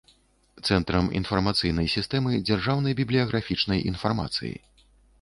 [0.69, 4.53] Цэнтрам iнфармацыйнай сiстэмы дзяржаўнай бiблiяграфiчнай iнфармацыi.